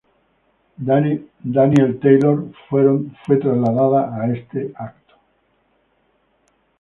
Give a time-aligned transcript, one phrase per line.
[0.79, 5.15] Danielle Taylor fueron trasladadas a este evento.